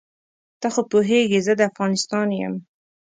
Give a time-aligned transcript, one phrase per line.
[0.59, 2.53] ته خو پوهېږې زه د افغانستان یم.